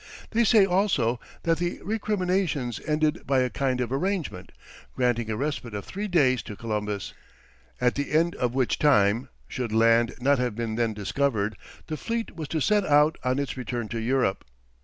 They 0.31 0.43
say 0.45 0.65
also, 0.65 1.19
that 1.43 1.59
the 1.59 1.79
recriminations 1.83 2.79
ended 2.87 3.27
by 3.27 3.41
a 3.41 3.51
kind 3.51 3.79
of 3.79 3.91
arrangement, 3.91 4.51
granting 4.95 5.29
a 5.29 5.37
respite 5.37 5.75
of 5.75 5.85
three 5.85 6.07
days 6.07 6.41
to 6.41 6.55
Columbus, 6.55 7.13
at 7.79 7.93
the 7.93 8.11
end 8.11 8.33
of 8.37 8.55
which 8.55 8.79
time, 8.79 9.29
should 9.47 9.71
land 9.71 10.15
not 10.19 10.39
have 10.39 10.55
been 10.55 10.73
then 10.73 10.95
discovered, 10.95 11.55
the 11.85 11.97
fleet 11.97 12.35
was 12.35 12.47
to 12.47 12.59
set 12.61 12.83
out 12.83 13.19
on 13.23 13.37
its 13.37 13.55
return 13.55 13.89
to 13.89 13.99
Europe. 13.99 14.43